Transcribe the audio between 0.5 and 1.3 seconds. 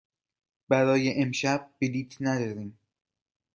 برای